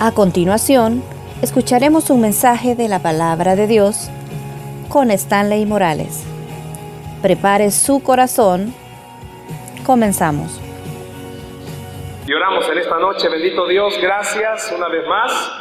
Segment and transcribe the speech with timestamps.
[0.00, 1.02] A continuación,
[1.42, 4.08] escucharemos un mensaje de la palabra de Dios
[4.88, 6.24] con Stanley Morales.
[7.20, 8.72] Prepare su corazón.
[9.84, 10.60] Comenzamos.
[12.28, 15.52] Y oramos en esta noche, bendito Dios, gracias una vez más.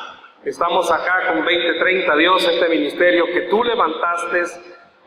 [0.46, 4.44] Estamos acá con 2030, Dios, este ministerio que tú levantaste,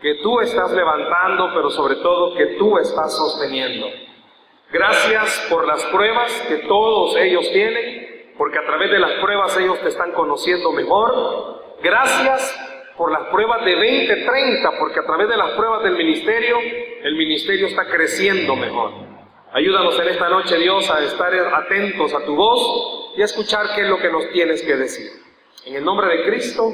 [0.02, 3.86] que tú estás levantando, pero sobre todo que tú estás sosteniendo.
[4.72, 7.99] Gracias por las pruebas que todos ellos tienen
[8.40, 11.76] porque a través de las pruebas ellos te están conociendo mejor.
[11.82, 12.58] Gracias
[12.96, 16.56] por las pruebas de 2030, porque a través de las pruebas del ministerio,
[17.02, 18.92] el ministerio está creciendo mejor.
[19.52, 23.82] Ayúdanos en esta noche, Dios, a estar atentos a tu voz y a escuchar qué
[23.82, 25.10] es lo que nos tienes que decir.
[25.66, 26.72] En el nombre de Cristo,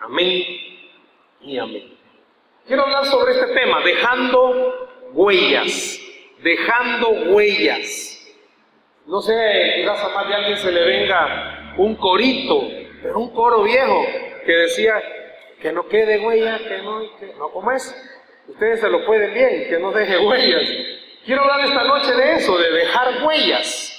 [0.00, 0.44] amén
[1.42, 1.94] y amén.
[2.66, 6.00] Quiero hablar sobre este tema, dejando huellas,
[6.42, 8.15] dejando huellas.
[9.06, 12.68] No sé, quizás a más de alguien se le venga un corito,
[13.00, 14.04] pero un coro viejo
[14.44, 15.00] que decía
[15.60, 17.94] que no quede huella, que no, que no, como es?
[18.48, 20.68] Ustedes se lo pueden bien, que no deje huellas.
[21.24, 23.92] Quiero hablar esta noche de eso, de dejar huellas.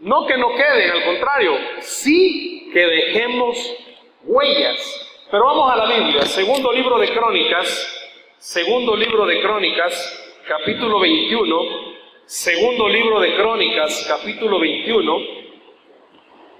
[0.00, 3.76] No que no queden, al contrario, sí que dejemos
[4.24, 5.26] huellas.
[5.30, 11.93] Pero vamos a la Biblia, segundo libro de Crónicas, segundo libro de Crónicas, capítulo 21,
[12.26, 15.18] Segundo libro de Crónicas, capítulo 21.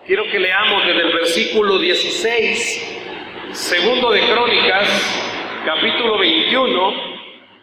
[0.06, 2.98] Quiero que leamos desde el versículo 16.
[3.52, 6.94] Segundo de Crónicas, capítulo 21,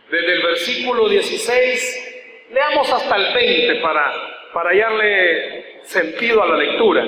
[0.10, 2.48] desde el versículo 16.
[2.52, 7.08] Leamos hasta el 20 para, para hallarle sentido a la lectura.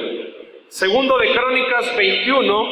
[0.67, 2.67] Segundo de Crónicas 21,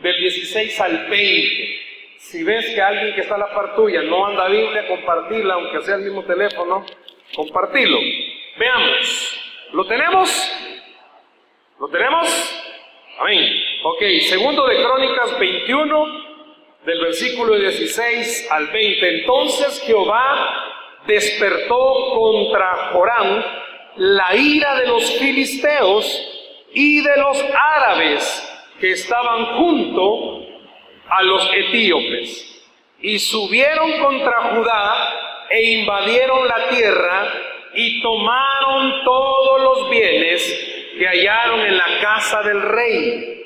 [0.00, 1.78] del 16 al 20.
[2.18, 5.82] Si ves que alguien que está a la par tuya no anda Biblia, compartirla, aunque
[5.82, 6.86] sea el mismo teléfono,
[7.34, 7.98] compartirlo.
[8.58, 9.40] Veamos.
[9.72, 10.52] ¿Lo tenemos?
[11.78, 12.64] ¿Lo tenemos?
[13.18, 13.52] Amén.
[13.84, 16.06] Ok, segundo de Crónicas 21,
[16.84, 19.20] del versículo 16 al 20.
[19.20, 23.44] Entonces Jehová despertó contra Joram
[23.96, 26.34] la ira de los filisteos
[26.72, 27.44] y de los
[27.76, 28.44] árabes
[28.80, 30.46] que estaban junto
[31.08, 32.44] a los etíopes.
[33.00, 37.32] Y subieron contra Judá e invadieron la tierra
[37.74, 40.42] y tomaron todos los bienes
[40.98, 43.38] que hallaron en la casa del rey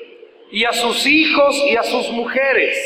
[0.51, 2.77] y a sus hijos y a sus mujeres.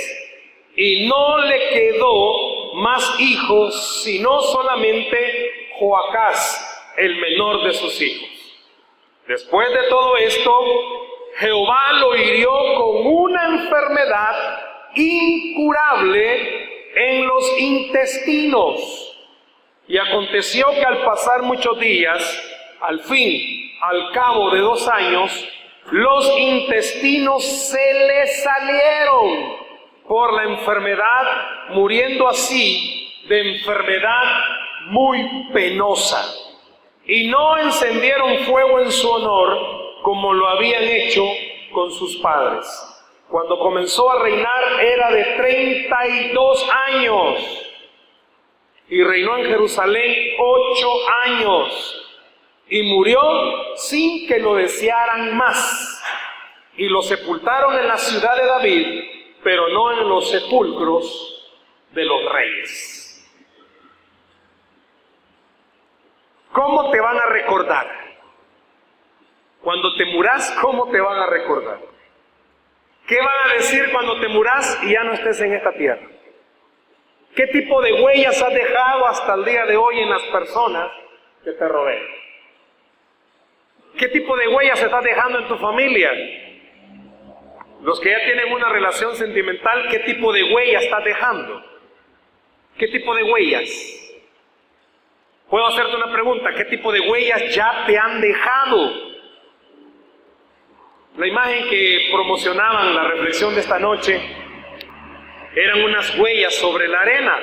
[0.75, 8.29] Y no le quedó más hijos, sino solamente Joacás, el menor de sus hijos.
[9.27, 10.51] Después de todo esto,
[11.37, 14.59] Jehová lo hirió con una enfermedad
[14.95, 19.06] incurable en los intestinos
[19.87, 22.43] y aconteció que al pasar muchos días,
[22.81, 25.47] al fin, al cabo de dos años,
[25.91, 29.67] los intestinos se le salieron
[30.07, 34.23] por la enfermedad, muriendo así de enfermedad
[34.87, 36.23] muy penosa.
[37.05, 41.23] Y no encendieron fuego en su honor como lo habían hecho
[41.71, 42.67] con sus padres.
[43.29, 47.66] Cuando comenzó a reinar era de 32 años
[48.89, 50.91] y reinó en Jerusalén ocho
[51.25, 52.07] años
[52.69, 53.19] y murió
[53.75, 56.03] sin que lo desearan más.
[56.75, 59.03] Y lo sepultaron en la ciudad de David,
[59.43, 61.55] pero no en los sepulcros
[61.91, 63.03] de los reyes.
[66.51, 67.87] ¿Cómo te van a recordar?
[69.61, 71.79] Cuando te muras, ¿cómo te van a recordar?
[73.07, 76.07] ¿Qué van a decir cuando te muras y ya no estés en esta tierra?
[77.37, 80.91] ¿Qué tipo de huellas has dejado hasta el día de hoy en las personas
[81.43, 82.03] que te rodean?
[83.95, 86.11] ¿Qué tipo de huellas estás dejando en tu familia?
[87.83, 91.63] Los que ya tienen una relación sentimental, ¿qué tipo de huellas estás dejando?
[92.75, 93.69] ¿Qué tipo de huellas?
[95.47, 98.93] Puedo hacerte una pregunta, ¿qué tipo de huellas ya te han dejado?
[101.17, 104.19] La imagen que promocionaban la reflexión de esta noche
[105.57, 107.35] eran unas huellas sobre la arena.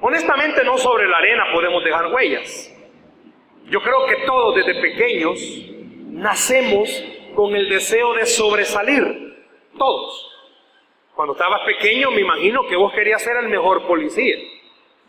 [0.00, 2.74] Honestamente no sobre la arena podemos dejar huellas.
[3.66, 5.38] Yo creo que todos desde pequeños
[6.08, 7.04] nacemos
[7.36, 9.46] con el deseo de sobresalir.
[9.78, 10.26] Todos.
[11.14, 14.36] Cuando estabas pequeño me imagino que vos querías ser el mejor policía.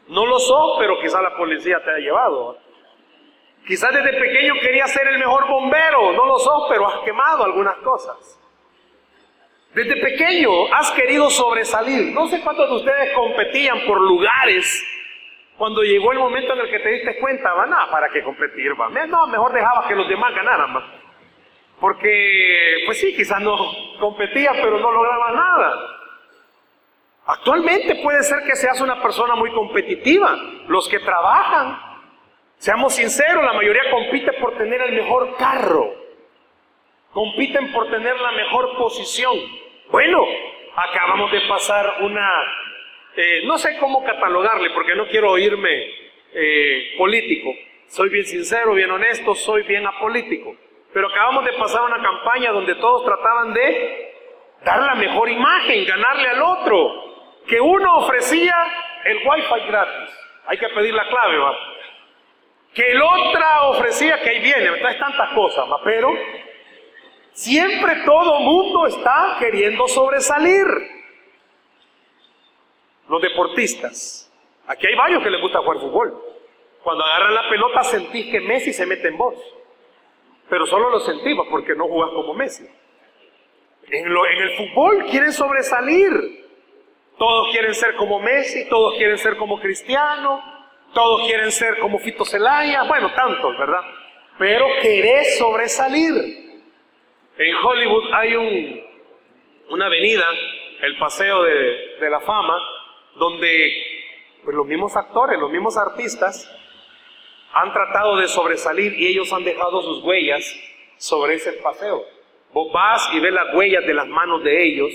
[0.09, 2.59] No lo sos, pero quizás la policía te ha llevado.
[3.65, 6.11] Quizás desde pequeño querías ser el mejor bombero.
[6.11, 8.40] No lo sos, pero has quemado algunas cosas.
[9.73, 12.13] Desde pequeño has querido sobresalir.
[12.13, 14.85] No sé cuántos de ustedes competían por lugares
[15.61, 18.71] cuando llegó el momento en el que te diste cuenta, va, nada, ¿para qué competir?
[18.81, 18.89] Va?
[18.89, 20.73] No, mejor dejabas que los demás ganaran.
[21.79, 23.55] Porque, pues sí, quizás no
[23.99, 26.01] competía, pero no lograba nada.
[27.27, 30.35] Actualmente puede ser que seas una persona muy competitiva.
[30.67, 31.79] Los que trabajan,
[32.57, 35.93] seamos sinceros, la mayoría compite por tener el mejor carro.
[37.13, 39.37] Compiten por tener la mejor posición.
[39.91, 40.25] Bueno,
[40.73, 42.29] acabamos de pasar una,
[43.17, 45.91] eh, no sé cómo catalogarle, porque no quiero oírme
[46.33, 47.53] eh, político.
[47.87, 50.55] Soy bien sincero, bien honesto, soy bien apolítico.
[50.93, 54.13] Pero acabamos de pasar una campaña donde todos trataban de
[54.63, 58.55] dar la mejor imagen, ganarle al otro que uno ofrecía
[59.03, 60.17] el wifi gratis.
[60.45, 61.57] Hay que pedir la clave, va.
[62.73, 65.81] Que el otra ofrecía que ahí viene, entonces tantas cosas, va.
[65.83, 66.13] Pero
[67.33, 70.65] siempre todo mundo está queriendo sobresalir.
[73.07, 74.31] Los deportistas.
[74.67, 76.31] Aquí hay varios que les gusta jugar fútbol.
[76.83, 79.35] Cuando agarran la pelota sentís que Messi se mete en vos.
[80.49, 82.65] Pero solo lo sentimos porque no jugás como Messi.
[83.87, 86.41] En, en el fútbol quieren sobresalir.
[87.17, 90.41] Todos quieren ser como Messi, todos quieren ser como Cristiano,
[90.93, 93.81] todos quieren ser como Fito Celaya, bueno, tantos, ¿verdad?
[94.39, 96.40] Pero querés sobresalir.
[97.37, 98.83] En Hollywood hay un,
[99.69, 100.25] una avenida,
[100.81, 102.57] el Paseo de, de la Fama,
[103.15, 103.73] donde
[104.43, 106.49] pues, los mismos actores, los mismos artistas
[107.53, 110.43] han tratado de sobresalir y ellos han dejado sus huellas
[110.97, 112.05] sobre ese paseo.
[112.53, 114.91] Vos vas y ves las huellas de las manos de ellos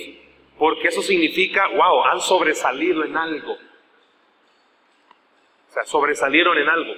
[0.59, 3.53] porque eso significa, wow, han sobresalido en algo.
[3.53, 6.95] O sea, sobresalieron en algo.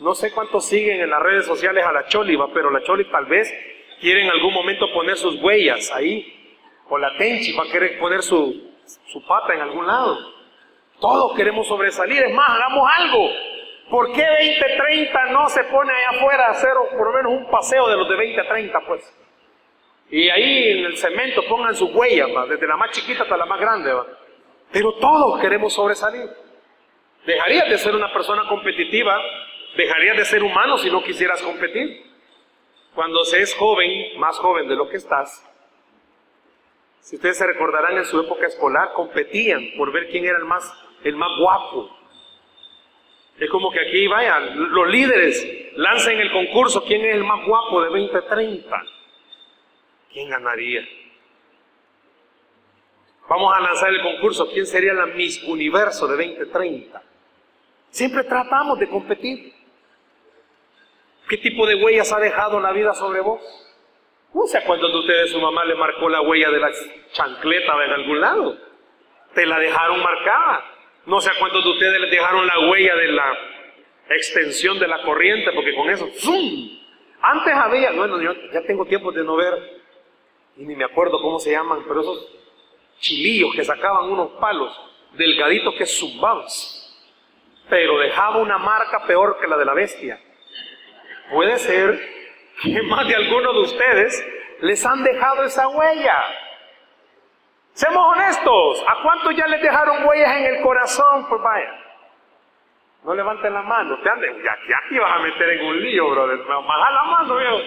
[0.00, 3.26] No sé cuántos siguen en las redes sociales a la Choliva, pero la Choli tal
[3.26, 3.52] vez
[4.00, 6.36] quiere en algún momento poner sus huellas ahí.
[6.88, 8.72] O la Tenchi va a querer poner su,
[9.06, 10.18] su pata en algún lado.
[11.00, 12.22] Todos queremos sobresalir.
[12.22, 13.30] Es más, hagamos algo.
[13.90, 17.88] ¿Por qué 2030 no se pone allá afuera a hacer por lo menos un paseo
[17.88, 19.16] de los de 2030, pues?
[20.10, 23.60] Y ahí en el cemento pongan sus huellas, desde la más chiquita hasta la más
[23.60, 23.92] grande.
[24.72, 26.28] Pero todos queremos sobresalir.
[27.26, 29.20] Dejarías de ser una persona competitiva,
[29.76, 32.09] dejarías de ser humano si no quisieras competir.
[32.94, 35.46] Cuando se es joven, más joven de lo que estás,
[37.00, 40.72] si ustedes se recordarán en su época escolar, competían por ver quién era el más,
[41.02, 41.96] el más guapo.
[43.38, 47.82] Es como que aquí, vaya, los líderes lancen el concurso, quién es el más guapo
[47.82, 48.82] de 2030.
[50.12, 50.86] ¿quién ganaría?
[53.28, 57.02] Vamos a lanzar el concurso, ¿quién sería la Miss Universo de 2030?
[57.90, 59.54] Siempre tratamos de competir.
[61.30, 63.40] ¿Qué tipo de huellas ha dejado la vida sobre vos?
[64.34, 66.72] No sé a cuántos de ustedes su mamá le marcó la huella de la
[67.12, 68.58] chancleta en algún lado.
[69.32, 70.64] Te la dejaron marcada.
[71.06, 73.38] No sé a cuántos de ustedes les dejaron la huella de la
[74.08, 76.68] extensión de la corriente, porque con eso, ¡zum!
[77.22, 79.82] Antes había, bueno, yo ya tengo tiempo de no ver
[80.56, 82.28] y ni me acuerdo cómo se llaman, pero esos
[82.98, 84.76] chilillos que sacaban unos palos
[85.12, 86.46] delgaditos que zumbaban,
[87.68, 90.20] pero dejaba una marca peor que la de la bestia.
[91.30, 92.00] Puede ser
[92.62, 94.26] que más de algunos de ustedes
[94.60, 96.16] les han dejado esa huella.
[97.72, 101.26] Seamos honestos, ¿a cuántos ya les dejaron huellas en el corazón?
[101.28, 101.80] Pues vaya,
[103.04, 106.38] no levanten la mano, te ya que aquí vas a meter en un lío, brother,
[106.38, 107.58] baja la mano, viejo.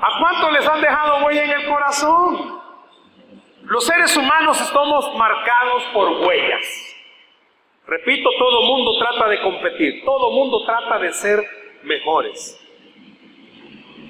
[0.00, 2.60] ¿A cuántos les han dejado huella en el corazón?
[3.62, 6.96] Los seres humanos estamos marcados por huellas.
[7.86, 11.40] Repito, todo mundo trata de competir, todo mundo trata de ser
[11.84, 12.61] mejores.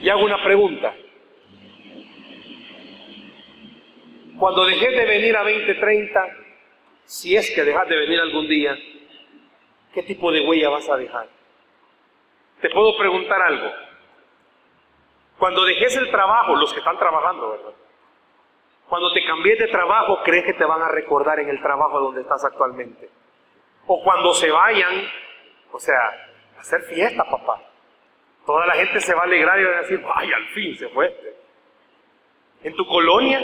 [0.03, 0.93] Y hago una pregunta.
[4.37, 6.29] Cuando dejes de venir a 2030,
[7.05, 8.77] si es que dejas de venir algún día,
[9.95, 11.29] ¿qué tipo de huella vas a dejar?
[12.61, 13.71] Te puedo preguntar algo.
[15.39, 17.73] Cuando dejes el trabajo, los que están trabajando, ¿verdad?
[18.89, 22.23] Cuando te cambies de trabajo, crees que te van a recordar en el trabajo donde
[22.23, 23.09] estás actualmente.
[23.87, 25.09] O cuando se vayan,
[25.71, 25.97] o sea,
[26.59, 27.72] hacer fiesta, papá.
[28.47, 30.89] Toda la gente se va a alegrar y va a decir, ay, al fin se
[30.89, 31.35] fue este.
[32.65, 33.41] En tu colonia,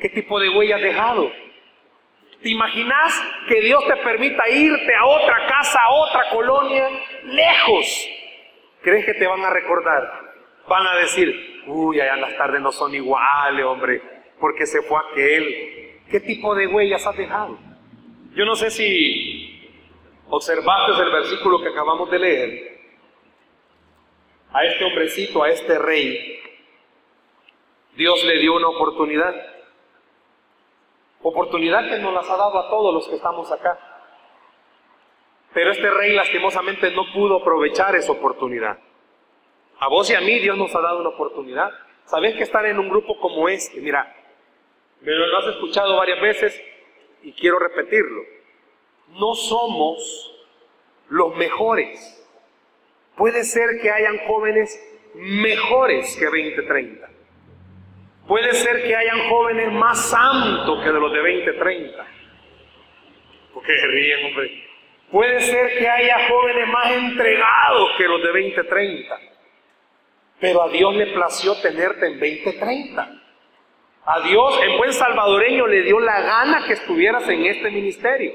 [0.00, 1.30] ¿qué tipo de huella has dejado?
[2.42, 6.88] ¿Te imaginas que Dios te permita irte a otra casa, a otra colonia,
[7.24, 8.08] lejos?
[8.82, 10.02] ¿Crees que te van a recordar?
[10.68, 14.02] Van a decir, uy, allá las tardes no son iguales, hombre,
[14.38, 16.02] porque se fue aquel.
[16.10, 17.58] ¿Qué tipo de huellas has dejado?
[18.34, 19.70] Yo no sé si
[20.28, 22.75] observaste el versículo que acabamos de leer.
[24.52, 26.40] A este hombrecito, a este rey,
[27.96, 29.34] Dios le dio una oportunidad.
[31.22, 33.78] Oportunidad que nos las ha dado a todos los que estamos acá.
[35.52, 38.78] Pero este rey lastimosamente no pudo aprovechar esa oportunidad.
[39.78, 41.70] A vos y a mí Dios nos ha dado una oportunidad.
[42.04, 43.80] ¿Sabes que estar en un grupo como este?
[43.80, 44.14] Mira,
[45.00, 46.62] me lo has escuchado varias veces
[47.22, 48.22] y quiero repetirlo.
[49.18, 50.34] No somos
[51.08, 52.25] los mejores.
[53.16, 54.78] Puede ser que hayan jóvenes
[55.14, 57.08] mejores que 2030.
[58.26, 62.06] Puede ser que hayan jóvenes más santos que de los de 2030.
[63.54, 64.64] Porque ríen, hombre.
[65.10, 69.20] Puede ser que haya jóvenes más entregados que los de 2030.
[70.40, 73.22] Pero a Dios le plació tenerte en 2030.
[74.04, 78.34] A Dios, en buen salvadoreño, le dio la gana que estuvieras en este ministerio.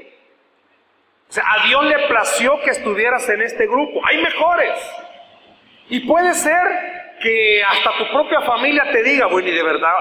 [1.32, 4.02] O sea, a Dios le plació que estuvieras en este grupo.
[4.04, 4.74] Hay mejores.
[5.88, 6.60] Y puede ser
[7.22, 9.94] que hasta tu propia familia te diga, bueno, y de verdad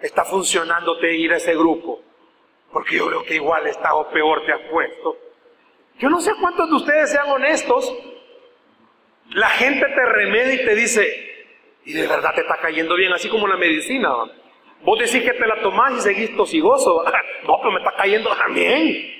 [0.00, 2.00] está funcionándote ir a ese grupo.
[2.72, 5.16] Porque yo creo que igual está o peor te has puesto.
[5.98, 7.92] Yo no sé cuántos de ustedes sean honestos.
[9.30, 11.46] La gente te remedia y te dice,
[11.84, 14.08] y de verdad te está cayendo bien, así como la medicina.
[14.82, 17.04] Vos decís que te la tomás y seguís tosigoso.
[17.42, 19.19] No, pero me está cayendo también.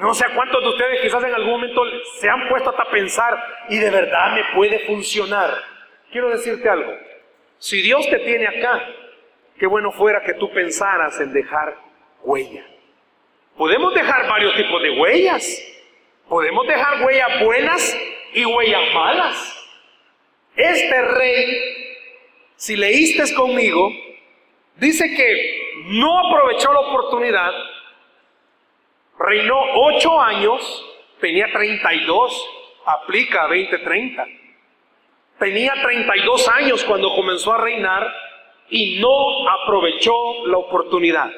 [0.00, 1.82] No sé cuántos de ustedes quizás en algún momento
[2.18, 3.38] se han puesto hasta pensar
[3.68, 5.54] y de verdad me puede funcionar.
[6.10, 6.90] Quiero decirte algo.
[7.58, 8.82] Si Dios te tiene acá,
[9.58, 11.76] qué bueno fuera que tú pensaras en dejar
[12.22, 12.64] huella.
[13.58, 15.62] Podemos dejar varios tipos de huellas.
[16.30, 17.98] Podemos dejar huellas buenas
[18.32, 19.68] y huellas malas.
[20.56, 21.96] Este rey,
[22.56, 23.92] si leíste conmigo,
[24.76, 27.52] dice que no aprovechó la oportunidad,
[29.20, 30.86] reinó ocho años,
[31.20, 32.50] tenía 32,
[32.86, 34.26] aplica a 2030.
[35.38, 38.06] Tenía 32 años cuando comenzó a reinar
[38.70, 41.30] y no aprovechó la oportunidad.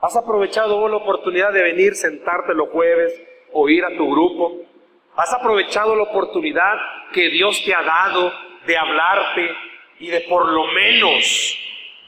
[0.00, 4.60] ¿Has aprovechado la oportunidad de venir, sentarte los jueves o ir a tu grupo?
[5.16, 6.78] ¿Has aprovechado la oportunidad
[7.12, 8.32] que Dios te ha dado
[8.66, 9.50] de hablarte
[9.98, 11.58] y de por lo menos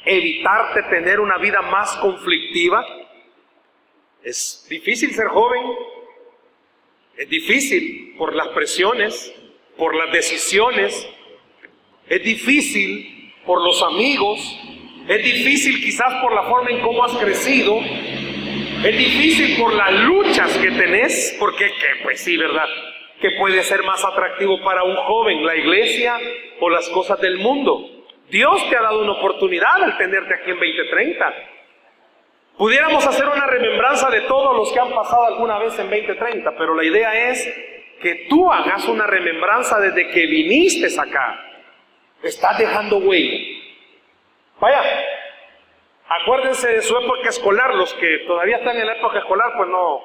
[0.05, 2.85] evitarte tener una vida más conflictiva?
[4.23, 5.63] Es difícil ser joven,
[7.17, 9.33] es difícil por las presiones,
[9.77, 11.09] por las decisiones,
[12.09, 14.41] es difícil por los amigos,
[15.09, 20.57] es difícil quizás por la forma en cómo has crecido, es difícil por las luchas
[20.59, 21.71] que tenés, porque
[22.03, 22.69] pues sí, ¿verdad?
[23.21, 26.19] Que puede ser más atractivo para un joven, la iglesia
[26.61, 28.07] o las cosas del mundo.
[28.31, 31.35] Dios te ha dado una oportunidad al tenerte aquí en 2030.
[32.59, 36.75] Pudiéramos hacer una remembranza de todos los que han pasado alguna vez en 2030, pero
[36.75, 37.47] la idea es
[38.03, 41.41] que tú hagas una remembranza desde que viniste acá.
[42.21, 43.39] Estás dejando huella.
[44.59, 44.83] Vaya,
[46.09, 50.05] acuérdense de su época escolar, los que todavía están en la época escolar, pues no,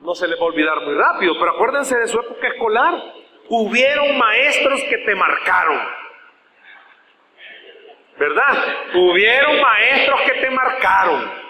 [0.00, 2.94] no se les va a olvidar muy rápido, pero acuérdense de su época escolar.
[3.50, 6.06] Hubieron maestros que te marcaron.
[8.18, 8.64] ¿verdad?
[8.94, 11.45] Hubieron maestros que te marcaron.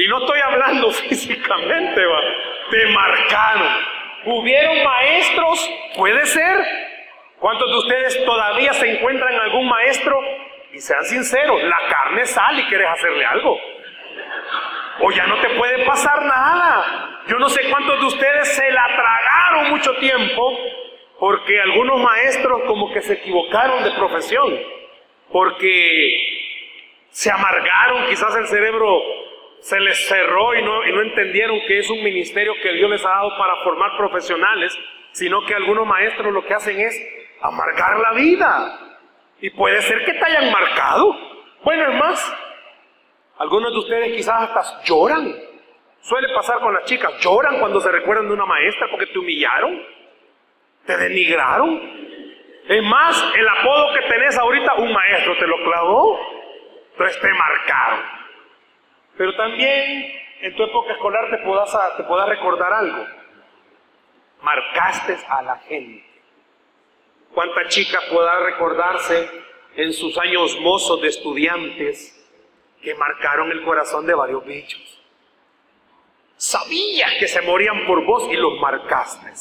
[0.00, 2.02] Y no estoy hablando físicamente.
[2.70, 3.68] Te marcaron.
[4.24, 6.56] Hubieron maestros, puede ser.
[7.38, 10.18] ¿Cuántos de ustedes todavía se encuentran en algún maestro?
[10.72, 13.58] Y sean sinceros, la carne sale y quieres hacerle algo.
[15.00, 17.22] O ya no te puede pasar nada.
[17.26, 20.58] Yo no sé cuántos de ustedes se la tragaron mucho tiempo
[21.18, 24.58] porque algunos maestros como que se equivocaron de profesión
[25.32, 26.40] porque
[27.10, 29.19] se amargaron, quizás el cerebro
[29.60, 33.04] se les cerró y no, y no entendieron que es un ministerio que Dios les
[33.04, 34.76] ha dado para formar profesionales,
[35.12, 37.00] sino que algunos maestros lo que hacen es
[37.42, 38.78] amargar la vida.
[39.40, 41.16] Y puede ser que te hayan marcado.
[41.62, 42.36] Bueno, es más,
[43.38, 45.34] algunos de ustedes quizás hasta lloran.
[46.00, 49.82] Suele pasar con las chicas, lloran cuando se recuerdan de una maestra porque te humillaron,
[50.86, 52.00] te denigraron.
[52.66, 56.18] Es más, el apodo que tenés ahorita, un maestro te lo clavó,
[56.92, 58.19] entonces te marcaron.
[59.20, 63.06] Pero también en tu época escolar te puedas te recordar algo.
[64.40, 66.02] Marcaste a la gente.
[67.34, 69.30] ¿Cuánta chica pueda recordarse
[69.76, 72.18] en sus años mozos de estudiantes
[72.82, 75.02] que marcaron el corazón de varios bichos?
[76.38, 79.34] Sabías que se morían por vos y los marcaste.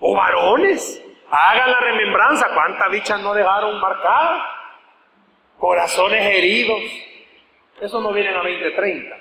[0.00, 4.42] O varones Hagan la remembranza, cuántas bichas no dejaron marcadas,
[5.56, 7.11] corazones heridos.
[7.82, 9.16] Eso no viene a 2030.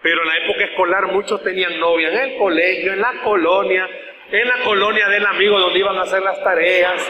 [0.00, 3.86] Pero en la época escolar muchos tenían novia en el colegio, en la colonia,
[4.30, 7.06] en la colonia del amigo donde iban a hacer las tareas.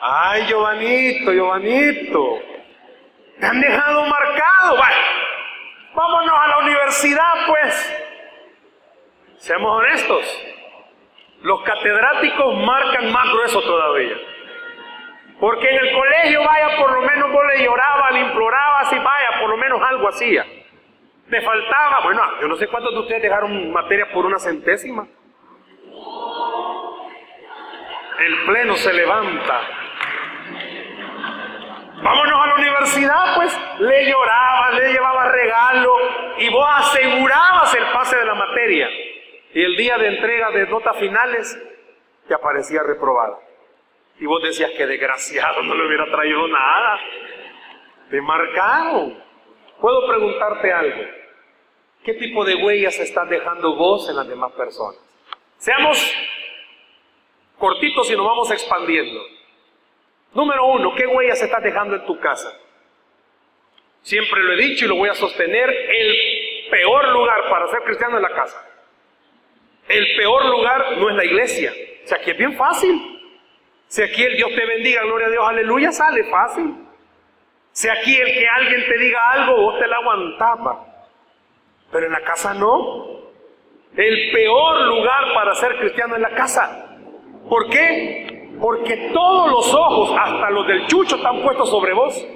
[0.00, 2.42] Ay, Giovanito, Giovanito,
[3.38, 4.78] te han dejado marcado.
[5.94, 8.02] vámonos a la universidad, pues.
[9.36, 10.44] Seamos honestos.
[11.42, 14.16] Los catedráticos marcan más grueso todavía.
[15.40, 19.40] Porque en el colegio, vaya, por lo menos vos le llorabas, le implorabas y vaya,
[19.40, 20.44] por lo menos algo hacía.
[21.28, 25.06] Me faltaba, bueno, yo no sé cuántos de ustedes dejaron materia por una centésima.
[28.18, 29.60] El pleno se levanta.
[32.02, 35.94] Vámonos a la universidad, pues le lloraba, le llevaba regalo
[36.38, 38.88] y vos asegurabas el pase de la materia.
[39.52, 41.58] Y el día de entrega de notas finales
[42.26, 43.47] te aparecía reprobada.
[44.20, 47.00] Y vos decías que desgraciado no le hubiera traído nada.
[48.10, 49.22] Te marcaron.
[49.80, 51.04] Puedo preguntarte algo.
[52.04, 55.00] ¿Qué tipo de huellas estás dejando vos en las demás personas?
[55.58, 56.14] Seamos
[57.58, 59.20] cortitos y nos vamos expandiendo.
[60.34, 62.52] Número uno, ¿qué huellas estás dejando en tu casa?
[64.02, 68.16] Siempre lo he dicho y lo voy a sostener, el peor lugar para ser cristiano
[68.16, 68.64] es la casa.
[69.88, 71.72] El peor lugar no es la iglesia.
[72.04, 73.17] O sea, aquí es bien fácil.
[73.88, 76.74] Si aquí el Dios te bendiga, gloria a Dios, aleluya, sale fácil.
[77.72, 80.84] Si aquí el que alguien te diga algo, vos te la aguantaba.
[81.90, 83.18] Pero en la casa no.
[83.96, 86.98] El peor lugar para ser cristiano es la casa.
[87.48, 88.50] ¿Por qué?
[88.60, 92.26] Porque todos los ojos, hasta los del chucho, están puestos sobre vos.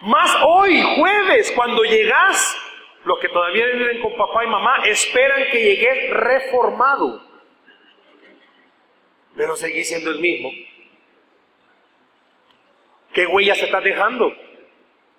[0.00, 2.56] Más hoy, jueves, cuando llegas,
[3.04, 7.25] los que todavía viven con papá y mamá esperan que llegues reformado
[9.36, 10.50] pero seguí siendo el mismo.
[13.12, 14.34] ¿Qué huellas estás dejando?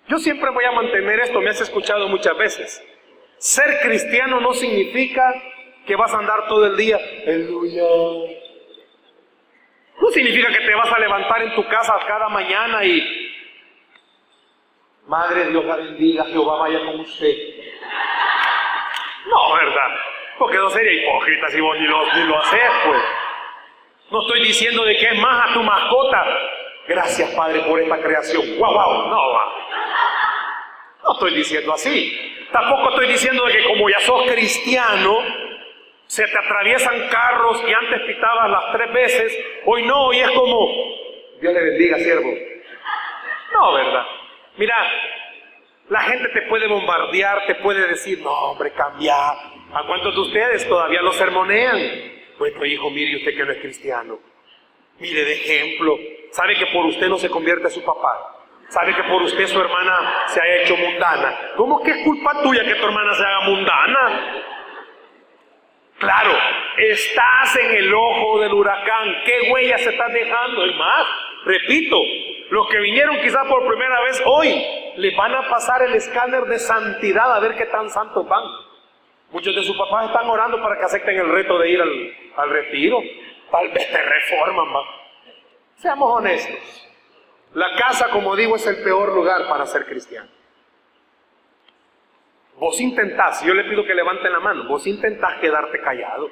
[0.08, 2.84] Yo siempre voy a mantener esto, me has escuchado muchas veces.
[3.38, 5.22] Ser cristiano no significa
[5.86, 7.84] que vas a andar todo el día, aleluya.
[10.00, 13.28] No significa que te vas a levantar en tu casa cada mañana y,
[15.06, 17.34] Madre Dios la bendiga, Jehová vaya con usted.
[19.26, 19.96] No, ¿verdad?
[20.38, 23.02] Porque no sería hipócrita si vos ni lo, ni lo haces, pues.
[24.10, 26.24] No estoy diciendo de que es más a tu mascota.
[26.86, 28.58] Gracias, Padre, por esta creación.
[28.58, 29.08] ¡Wow, wow!
[29.08, 29.54] No, va.
[31.04, 32.46] No estoy diciendo así.
[32.50, 35.18] Tampoco estoy diciendo de que como ya sos cristiano,
[36.06, 40.68] se te atraviesan carros y antes pitabas las tres veces, hoy no, y es como,
[41.40, 42.32] Dios le bendiga, siervo.
[43.52, 44.06] No, ¿verdad?
[44.56, 44.74] Mira,
[45.90, 49.14] la gente te puede bombardear, te puede decir, no, hombre, cambia.
[49.14, 52.17] ¿A cuántos de ustedes todavía lo sermonean?
[52.38, 54.18] Bueno, hijo, mire usted que no es cristiano.
[54.98, 55.98] Mire de ejemplo.
[56.30, 58.34] Sabe que por usted no se convierte su papá.
[58.68, 61.52] Sabe que por usted su hermana se ha hecho mundana.
[61.56, 64.44] ¿Cómo que es culpa tuya que tu hermana se haga mundana?
[65.98, 66.30] Claro,
[66.76, 69.16] estás en el ojo del huracán.
[69.24, 70.64] ¿Qué huellas estás dejando?
[70.64, 71.06] Es más,
[71.44, 71.98] repito,
[72.50, 74.64] los que vinieron quizás por primera vez hoy,
[74.96, 78.44] les van a pasar el escáner de santidad a ver qué tan santos van.
[79.30, 83.00] Muchos de sus papás están orando para que acepten el reto de ir al, retiro.
[83.50, 84.80] Tal vez te reforman, va.
[85.76, 86.88] Seamos honestos.
[87.54, 90.28] La casa, como digo, es el peor lugar para ser cristiano.
[92.56, 96.30] Vos intentás, yo le pido que levanten la mano, vos intentás quedarte callado.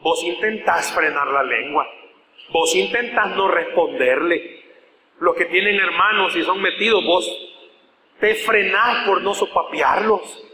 [0.00, 1.86] Vos intentás frenar la lengua.
[2.50, 4.62] Vos intentás no responderle.
[5.20, 7.26] Los que tienen hermanos y son metidos, vos
[8.20, 10.51] te frenás por no sopapearlos.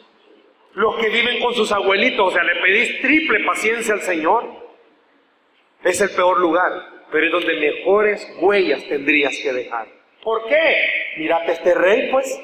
[0.79, 4.45] Los que viven con sus abuelitos, o sea, le pedís triple paciencia al Señor.
[5.83, 6.71] Es el peor lugar,
[7.11, 9.89] pero es donde mejores huellas tendrías que dejar.
[10.23, 11.17] ¿Por qué?
[11.17, 12.41] Mírate este rey, pues.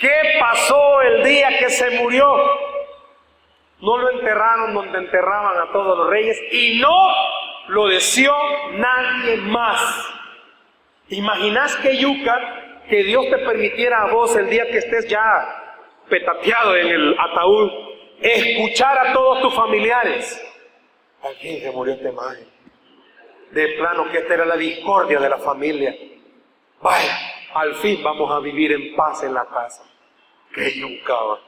[0.00, 2.26] ¿Qué pasó el día que se murió?
[3.82, 7.06] No lo enterraron donde enterraban a todos los reyes y no
[7.68, 8.34] lo deseó
[8.72, 10.08] nadie más.
[11.08, 15.61] ¿Imaginas que yuca que Dios te permitiera a vos el día que estés ya
[16.12, 17.70] petateado en el ataúd,
[18.20, 20.44] escuchar a todos tus familiares.
[21.22, 22.44] Al fin se murió este maje.
[23.50, 25.96] De plano que esta era la discordia de la familia.
[26.82, 27.18] Vaya,
[27.54, 29.84] al fin vamos a vivir en paz en la casa.
[30.54, 31.40] Que yucaba.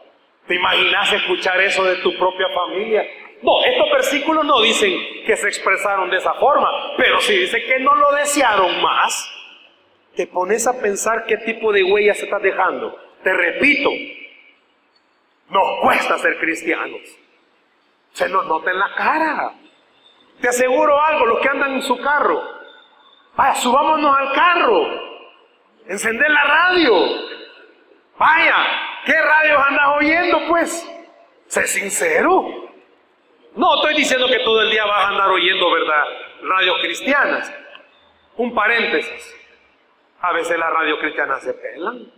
[0.46, 3.06] ¿Te imaginas escuchar eso de tu propia familia?
[3.42, 4.94] No, estos versículos no dicen
[5.26, 9.30] que se expresaron de esa forma, pero sí dice que no lo desearon más.
[10.16, 12.98] Te pones a pensar qué tipo de huellas estás dejando.
[13.22, 13.90] Te repito,
[15.48, 17.00] nos cuesta ser cristianos.
[18.12, 19.52] Se nos nota en la cara.
[20.40, 22.42] Te aseguro algo, los que andan en su carro.
[23.36, 24.86] Vaya, subámonos al carro.
[25.86, 26.94] Encender la radio.
[28.18, 28.56] Vaya,
[29.04, 30.90] ¿qué radios andas oyendo pues?
[31.48, 32.70] Sé sincero.
[33.56, 36.04] No estoy diciendo que todo el día vas a andar oyendo, ¿verdad?
[36.42, 37.52] Radios cristianas.
[38.36, 39.36] Un paréntesis.
[40.20, 42.10] A veces las radios cristianas se pelan.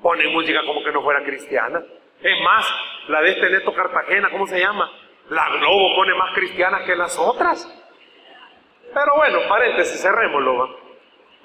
[0.00, 1.82] Ponen música como que no fuera cristiana.
[2.22, 2.74] Es más,
[3.08, 4.90] la de este Neto Cartagena, ¿cómo se llama?
[5.28, 7.66] La Globo pone más cristiana que las otras.
[8.94, 10.58] Pero bueno, paréntesis, cerrémoslo.
[10.58, 10.68] ¿va?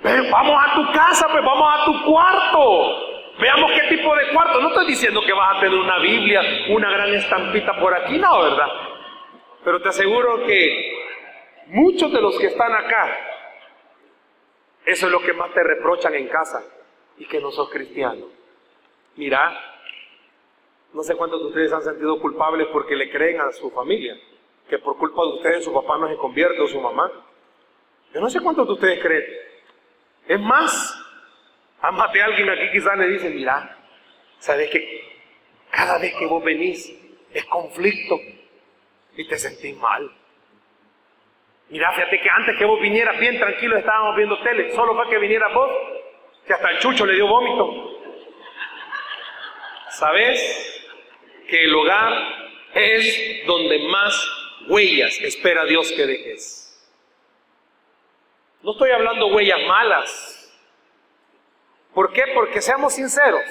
[0.03, 3.17] vamos a tu casa, pues vamos a tu cuarto.
[3.39, 4.61] Veamos qué tipo de cuarto.
[4.61, 8.41] No estoy diciendo que vas a tener una Biblia, una gran estampita por aquí, no,
[8.41, 8.67] ¿verdad?
[9.63, 10.93] Pero te aseguro que
[11.67, 13.17] muchos de los que están acá,
[14.85, 16.63] eso es lo que más te reprochan en casa
[17.17, 18.25] y que no sos cristiano.
[19.15, 19.76] Mira,
[20.93, 24.17] no sé cuántos de ustedes han sentido culpables porque le creen a su familia,
[24.69, 27.11] que por culpa de ustedes su papá no se convierte o su mamá.
[28.13, 29.23] Yo no sé cuántos de ustedes creen.
[30.27, 31.05] Es más,
[31.81, 33.77] a más de alguien aquí quizás le dice, mira,
[34.39, 35.01] sabes que
[35.71, 36.93] cada vez que vos venís
[37.33, 38.19] es conflicto
[39.15, 40.09] y te sentís mal.
[41.69, 45.17] Mira, fíjate que antes que vos vinieras bien tranquilo estábamos viendo tele, solo fue que
[45.17, 45.69] vinieras vos,
[46.45, 47.99] que hasta el chucho le dio vómito.
[49.89, 50.76] ¿Sabes
[51.47, 52.13] que el hogar
[52.73, 54.29] es donde más
[54.67, 56.63] huellas espera Dios que dejes?
[58.63, 60.37] No estoy hablando huellas malas,
[61.97, 62.25] ¿Por qué?
[62.35, 63.41] Porque seamos sinceros.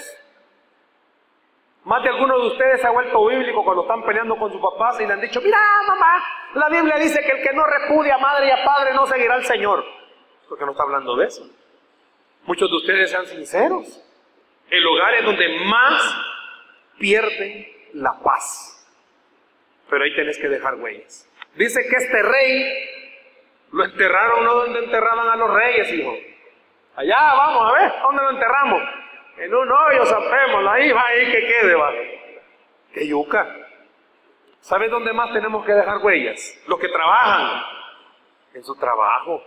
[1.83, 5.01] Más de algunos de ustedes se ha vuelto bíblico cuando están peleando con sus papás
[5.01, 8.19] y le han dicho, mira mamá, la Biblia dice que el que no repudia a
[8.19, 9.85] madre y a padre no seguirá al Señor.
[10.49, 11.45] Porque no está hablando de eso.
[12.45, 14.01] Muchos de ustedes sean sinceros.
[14.71, 16.17] El hogar es donde más
[17.01, 18.87] pierden la paz.
[19.89, 21.29] Pero ahí tenés que dejar huellas.
[21.55, 22.89] Dice que este rey
[23.73, 26.15] lo enterraron no donde enterraban a los reyes, hijo
[26.97, 28.83] Allá, vamos a ver, ¿dónde lo enterramos?
[29.37, 31.93] En un hoyo, zapémoslo, ahí va, ahí que quede, va.
[32.95, 33.47] Que yuca.
[34.61, 36.59] ¿Sabes dónde más tenemos que dejar huellas?
[36.67, 37.63] Los que trabajan
[38.55, 39.45] en su trabajo.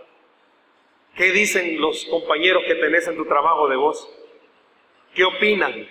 [1.16, 4.08] ¿Qué dicen los compañeros que tenés en tu trabajo de vos?
[5.12, 5.88] ¿Qué opinan?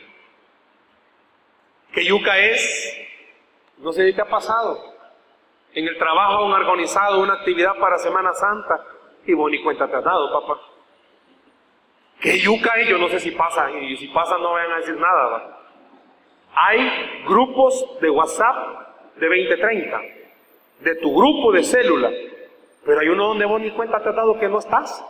[1.94, 2.98] ¿Qué yuca es?
[3.78, 4.78] No sé si te ha pasado.
[5.74, 8.84] En el trabajo han organizado una actividad para Semana Santa
[9.26, 10.60] y vos ni cuenta te has dado, papá.
[12.20, 15.58] Que yuca yo no sé si pasa, y si pasa no vayan a decir nada.
[16.54, 20.02] Hay grupos de WhatsApp de 20, 30,
[20.82, 22.10] de tu grupo de célula,
[22.86, 25.06] pero hay uno donde vos ni cuenta te has dado que no estás.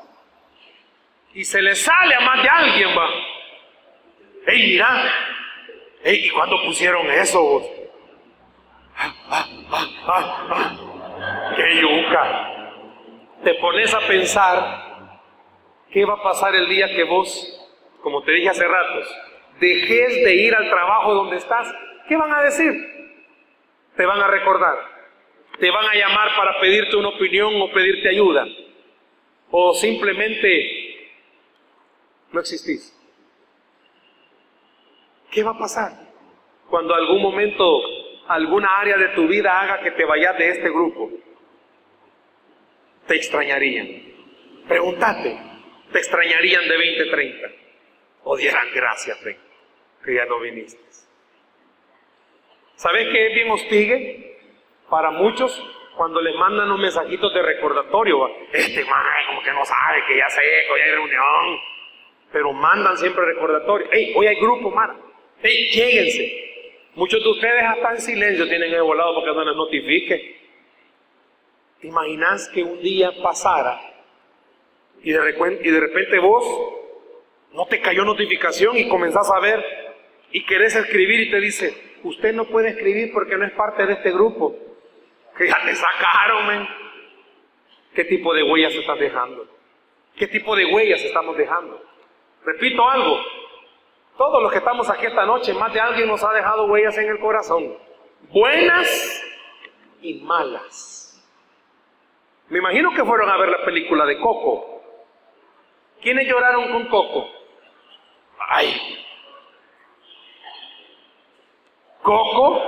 [1.33, 3.09] Y se le sale a más de alguien, va.
[4.47, 5.11] Ey, mira,
[6.05, 7.63] ¿y cuándo pusieron eso vos?
[8.95, 9.47] Ah, ah,
[10.07, 12.45] ah, ¡Qué yuca!
[13.43, 14.89] Te pones a pensar
[15.91, 17.67] ¿Qué va a pasar el día que vos,
[18.03, 19.07] como te dije hace ratos,
[19.59, 21.67] dejes de ir al trabajo donde estás?
[22.07, 22.73] ¿Qué van a decir?
[23.95, 24.77] Te van a recordar.
[25.59, 28.47] Te van a llamar para pedirte una opinión o pedirte ayuda.
[29.49, 31.09] O simplemente
[32.31, 32.95] no existís.
[35.31, 35.91] ¿Qué va a pasar
[36.69, 37.81] cuando algún momento
[38.27, 41.11] alguna área de tu vida haga que te vayas de este grupo?
[43.07, 43.87] Te extrañarían.
[44.67, 45.39] Pregúntate,
[45.91, 47.47] te extrañarían de 20, 30.
[48.23, 49.17] O dirán gracias,
[50.03, 50.79] que ya no viniste.
[52.75, 54.37] ¿Sabes qué es bien hostigue?
[54.89, 55.61] Para muchos,
[55.95, 60.29] cuando les mandan los mensajitos de recordatorio, este man como que no sabe que ya
[60.29, 61.59] sé que hoy hay reunión,
[62.31, 63.87] pero mandan siempre recordatorio.
[63.91, 65.08] Hey, hoy hay grupo, man.
[65.41, 66.49] Hey, lléguense.
[66.95, 70.37] Muchos de ustedes hasta en silencio tienen el volado porque no les notifique.
[71.79, 73.79] ¿Te imaginas que un día pasara
[75.01, 76.43] y de, repente, y de repente vos
[77.53, 79.63] no te cayó notificación y comenzás a ver
[80.31, 81.73] y querés escribir y te dice,
[82.03, 84.57] usted no puede escribir porque no es parte de este grupo.
[85.37, 86.67] Que ya te sacaron, men.
[87.95, 89.47] ¿Qué tipo de huellas estás dejando?
[90.17, 91.81] ¿Qué tipo de huellas estamos dejando?
[92.43, 93.21] Repito algo,
[94.19, 97.07] todos los que estamos aquí esta noche, más de alguien nos ha dejado huellas en
[97.07, 97.77] el corazón.
[98.33, 99.23] Buenas
[100.01, 101.25] y malas.
[102.49, 104.83] Me imagino que fueron a ver la película de Coco.
[106.01, 107.29] ¿Quiénes lloraron con Coco?
[108.49, 109.05] Ay.
[112.01, 112.61] Coco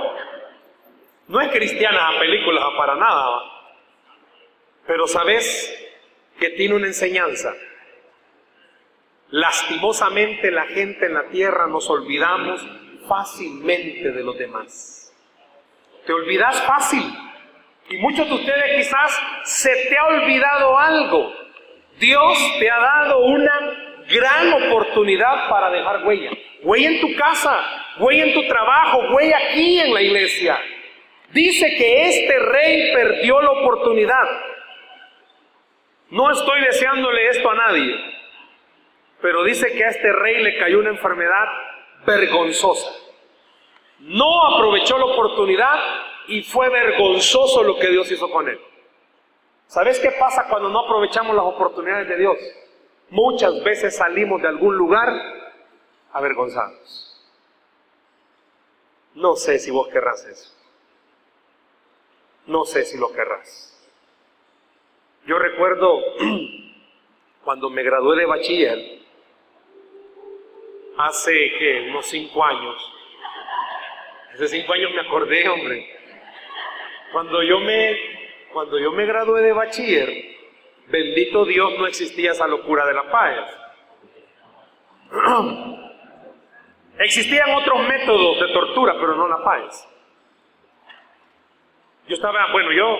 [1.28, 3.42] no es cristiana a películas para nada,
[4.86, 5.70] pero sabes
[6.40, 7.52] que tiene una enseñanza.
[9.32, 12.64] Lastimosamente la gente en la tierra nos olvidamos
[13.08, 15.12] fácilmente de los demás.
[16.06, 17.02] Te olvidas fácil.
[17.90, 21.42] Y muchos de ustedes quizás se te ha olvidado algo
[21.98, 23.52] Dios te ha dado una
[24.08, 26.30] gran oportunidad para dejar huella.
[26.62, 27.60] Huella en tu casa,
[27.98, 30.58] huella en tu trabajo, huella aquí en la iglesia.
[31.32, 34.28] Dice que este rey perdió la oportunidad.
[36.10, 37.94] No estoy deseándole esto a nadie,
[39.22, 41.46] pero dice que a este rey le cayó una enfermedad
[42.04, 42.90] vergonzosa.
[44.00, 45.78] No aprovechó la oportunidad
[46.26, 48.60] y fue vergonzoso lo que Dios hizo con él.
[49.68, 52.36] ¿Sabes qué pasa cuando no aprovechamos las oportunidades de Dios?
[53.10, 55.08] Muchas veces salimos de algún lugar
[56.12, 57.08] avergonzados.
[59.14, 60.52] No sé si vos querrás eso.
[62.46, 63.68] No sé si lo querrás.
[65.26, 66.00] Yo recuerdo
[67.44, 69.01] cuando me gradué de bachiller,
[70.98, 72.92] hace que unos cinco años.
[74.34, 75.98] Hace cinco años me acordé, hombre.
[77.12, 77.96] Cuando yo me,
[78.52, 80.08] cuando yo me gradué de bachiller,
[80.88, 83.58] bendito Dios, no existía esa locura de la paz.
[86.98, 89.88] Existían otros métodos de tortura, pero no la paz.
[92.06, 92.98] Yo estaba, bueno, yo,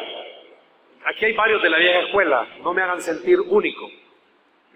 [1.04, 3.88] aquí hay varios de la vieja escuela, no me hagan sentir único.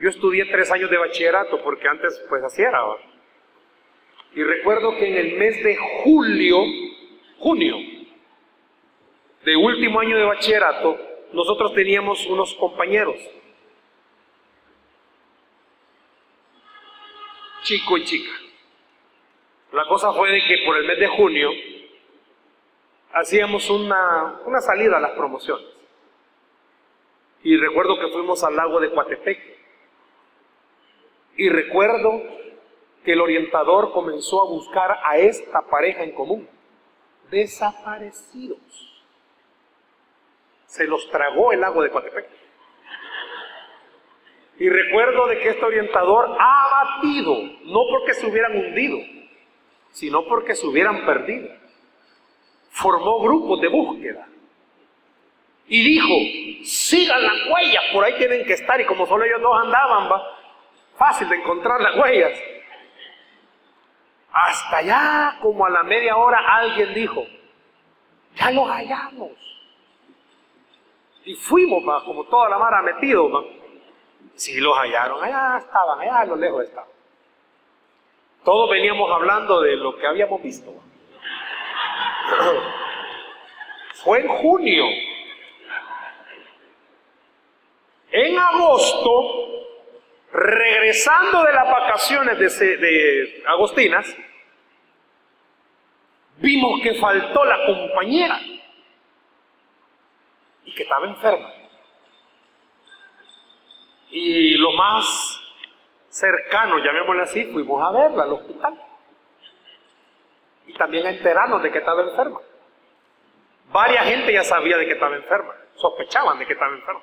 [0.00, 2.80] Yo estudié tres años de bachillerato porque antes pues así era.
[4.35, 6.59] Y recuerdo que en el mes de julio,
[7.38, 7.76] junio,
[9.44, 10.98] de último año de bachillerato,
[11.32, 13.16] nosotros teníamos unos compañeros,
[17.62, 18.32] chico y chica.
[19.72, 21.50] La cosa fue de que por el mes de junio
[23.12, 25.66] hacíamos una, una salida a las promociones.
[27.42, 29.55] Y recuerdo que fuimos al lago de Coatepec.
[31.37, 32.22] Y recuerdo
[33.05, 36.49] que el orientador comenzó a buscar a esta pareja en común.
[37.31, 38.59] Desaparecidos.
[40.66, 42.29] Se los tragó el lago de Coatepec.
[44.59, 48.99] Y recuerdo de que este orientador ha abatido, no porque se hubieran hundido,
[49.90, 51.49] sino porque se hubieran perdido.
[52.70, 54.27] Formó grupos de búsqueda.
[55.68, 58.81] Y dijo, sigan las huellas, por ahí tienen que estar.
[58.81, 60.36] Y como solo ellos dos andaban, va,
[60.96, 62.38] fácil de encontrar las huellas.
[64.32, 67.24] Hasta allá, como a la media hora, alguien dijo,
[68.35, 69.32] ya los hallamos.
[71.24, 73.44] Y fuimos, como toda la mara metido.
[74.35, 76.90] Si Sí los hallaron, allá estaban, allá a lo lejos estaban.
[78.44, 80.70] Todos veníamos hablando de lo que habíamos visto.
[83.94, 84.85] Fue en junio.
[88.12, 89.55] En agosto,
[90.37, 94.14] regresando de las vacaciones de, Agostinas,
[96.37, 98.38] vimos que faltó la compañera
[100.64, 101.51] y que estaba enferma.
[104.11, 105.40] Y lo más
[106.11, 108.83] cercano, llamémosle así, fuimos a verla al hospital.
[110.66, 112.40] Y también a enterarnos de que estaba enferma.
[113.72, 117.03] Varia gente ya sabía de que estaba enferma, sospechaban de que estaba enferma.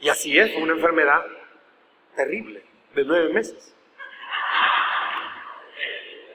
[0.00, 1.24] Y así es, una enfermedad
[2.14, 2.62] terrible,
[2.94, 3.74] de nueve meses.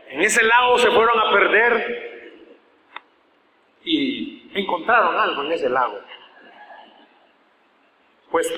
[0.09, 2.33] En ese lago se fueron a perder
[3.83, 5.99] y encontraron algo en ese lago.
[8.29, 8.53] Pues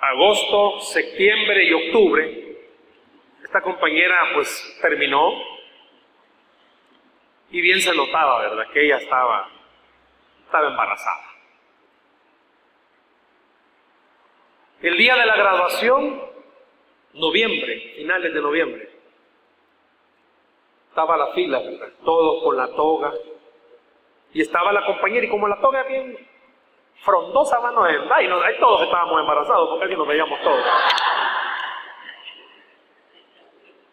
[0.00, 2.58] agosto, septiembre y octubre,
[3.42, 5.32] esta compañera pues terminó
[7.50, 8.70] y bien se notaba, ¿verdad?
[8.72, 9.48] Que ella estaba,
[10.44, 11.27] estaba embarazada.
[14.80, 16.22] El día de la graduación,
[17.14, 18.88] noviembre, finales de noviembre,
[20.88, 21.88] estaba la fila, ¿verdad?
[22.04, 23.12] Todos con la toga.
[24.32, 26.16] Y estaba la compañera, y como la toga bien
[27.02, 28.28] frondosa, mano, ahí
[28.60, 30.64] todos estábamos embarazados, porque así nos veíamos todos.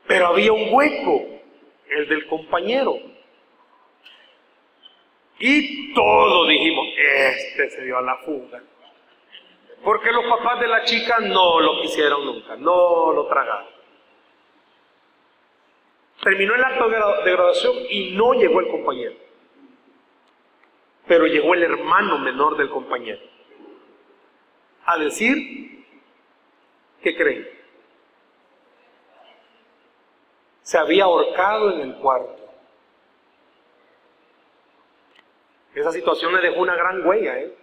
[0.06, 1.26] Pero había un hueco,
[1.90, 2.96] el del compañero.
[5.40, 8.62] Y todos dijimos, este se dio a la fuga.
[9.86, 13.68] Porque los papás de la chica no lo quisieron nunca, no lo tragaron.
[16.24, 19.14] Terminó el acto de graduación y no llegó el compañero.
[21.06, 23.22] Pero llegó el hermano menor del compañero
[24.86, 25.86] a decir,
[27.04, 27.48] ¿qué creen?
[30.64, 32.44] Se había ahorcado en el cuarto.
[35.76, 37.56] Esa situación le dejó una gran huella, ¿eh?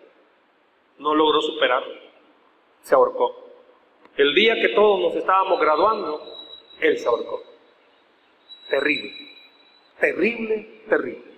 [0.98, 2.01] No logró superarlo.
[2.82, 3.42] Se ahorcó.
[4.16, 6.22] El día que todos nos estábamos graduando,
[6.80, 7.42] él se ahorcó.
[8.68, 9.12] Terrible,
[9.98, 11.32] terrible, terrible.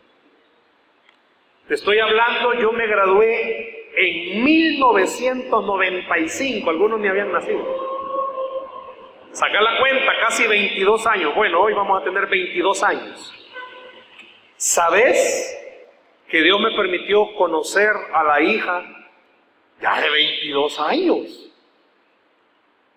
[1.69, 7.65] Te estoy hablando, yo me gradué en 1995, algunos me habían nacido.
[9.33, 11.35] Saca la cuenta, casi 22 años.
[11.35, 13.35] Bueno, hoy vamos a tener 22 años.
[14.57, 15.61] ¿Sabes
[16.29, 19.04] que Dios me permitió conocer a la hija
[19.81, 21.51] ya de 22 años?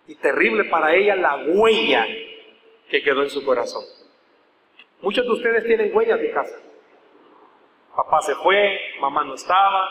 [0.08, 2.08] Y terrible para ella la huella
[2.90, 3.84] que quedó en su corazón.
[5.02, 6.56] Muchos de ustedes tienen huellas de casa.
[7.96, 9.90] Papá se fue, mamá no estaba,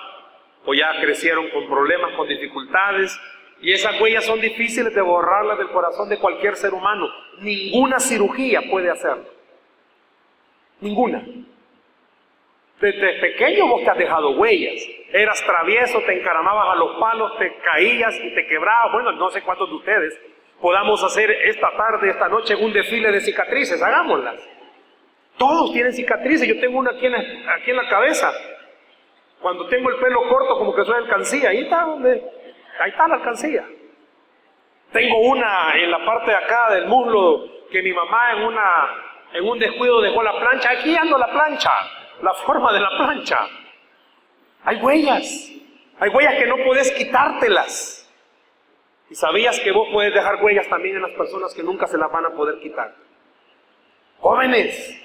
[0.64, 3.18] o ya crecieron con problemas, con dificultades,
[3.60, 7.08] y esas huellas son difíciles de borrarlas del corazón de cualquier ser humano.
[7.40, 9.24] Ninguna cirugía puede hacerlo.
[10.80, 11.24] Ninguna.
[12.80, 14.82] Desde pequeño vos te has dejado huellas.
[15.12, 18.92] Eras travieso, te encaramabas a los palos, te caías y te quebrabas.
[18.92, 20.20] Bueno, no sé cuántos de ustedes
[20.60, 23.82] podamos hacer esta tarde, esta noche, un desfile de cicatrices.
[23.82, 24.46] Hagámoslas.
[25.38, 26.46] Todos tienen cicatrices.
[26.46, 28.30] Yo tengo una aquí en la, aquí en la cabeza.
[29.40, 31.50] Cuando tengo el pelo corto, como que soy alcancía.
[31.50, 32.22] Ahí está donde.
[32.80, 33.64] Ahí está la alcancía.
[34.92, 38.62] Tengo una en la parte de acá del muslo que mi mamá en una
[39.32, 40.70] en un descuido dejó la plancha.
[40.70, 41.70] Aquí ando la plancha
[42.22, 43.48] la forma de la plancha.
[44.64, 45.50] Hay huellas,
[45.98, 48.02] hay huellas que no puedes quitártelas.
[49.08, 52.10] Y sabías que vos puedes dejar huellas también en las personas que nunca se las
[52.10, 52.94] van a poder quitar.
[54.18, 55.00] Jóvenes,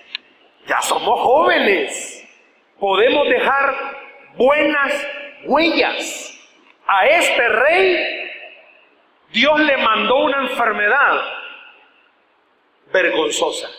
[0.66, 2.28] ya somos jóvenes.
[2.80, 3.76] Podemos dejar
[4.36, 5.08] buenas
[5.46, 6.28] huellas.
[6.88, 8.22] A este rey
[9.32, 11.22] Dios le mandó una enfermedad
[12.92, 13.70] vergonzosa.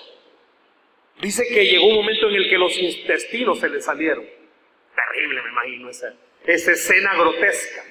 [1.20, 4.25] Dice que llegó un momento en el que los intestinos se le salieron.
[4.94, 7.85] Terrible, me imagino, esa, escena grotesca.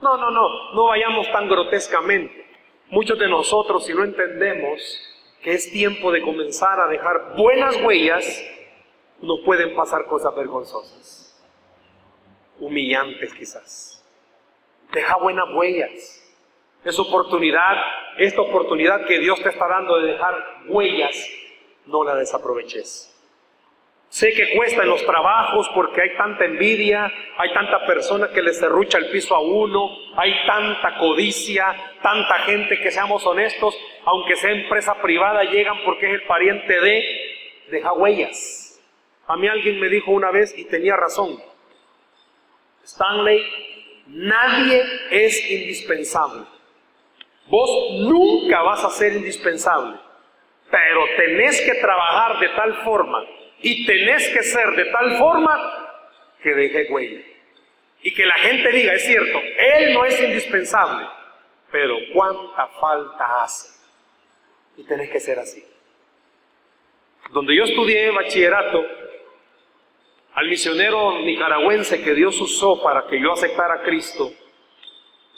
[0.00, 2.44] No, no, no, no vayamos tan grotescamente.
[2.88, 5.00] Muchos de nosotros, si no entendemos
[5.42, 8.44] que es tiempo de comenzar a dejar buenas huellas,
[9.20, 11.42] nos pueden pasar cosas vergonzosas,
[12.58, 14.04] humillantes quizás.
[14.92, 16.20] Deja buenas huellas.
[16.84, 17.76] Es oportunidad,
[18.18, 21.16] esta oportunidad que Dios te está dando de dejar huellas
[21.86, 23.10] no la desaproveches.
[24.14, 28.54] Sé que cuesta en los trabajos porque hay tanta envidia, hay tanta persona que le
[28.54, 34.52] cerrucha el piso a uno, hay tanta codicia, tanta gente que seamos honestos, aunque sea
[34.52, 37.04] empresa privada, llegan porque es el pariente de,
[37.72, 38.80] deja huellas.
[39.26, 41.42] A mí alguien me dijo una vez y tenía razón,
[42.84, 43.42] Stanley,
[44.06, 46.42] nadie es indispensable.
[47.48, 47.70] Vos
[48.02, 50.03] nunca vas a ser indispensable.
[50.74, 53.24] Pero tenés que trabajar de tal forma
[53.62, 56.02] y tenés que ser de tal forma
[56.42, 57.20] que deje huella.
[58.02, 61.06] Y que la gente diga, es cierto, él no es indispensable,
[61.70, 63.68] pero cuánta falta hace.
[64.76, 65.64] Y tenés que ser así.
[67.30, 68.84] Donde yo estudié bachillerato,
[70.34, 74.32] al misionero nicaragüense que Dios usó para que yo aceptara a Cristo,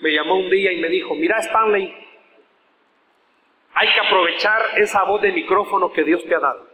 [0.00, 1.94] me llamó un día y me dijo, mira Stanley,
[3.78, 6.66] hay que aprovechar esa voz de micrófono que Dios te ha dado.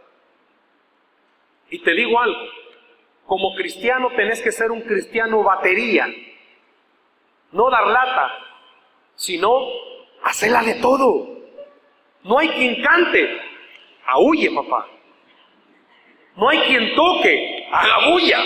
[1.69, 2.39] Y te digo algo,
[3.25, 6.07] como cristiano tenés que ser un cristiano batería,
[7.51, 8.31] no dar lata,
[9.15, 9.67] sino
[10.23, 11.27] hacerla de todo.
[12.23, 13.41] No hay quien cante,
[14.05, 14.87] aúlle papá.
[16.37, 18.39] No hay quien toque, haga bulla.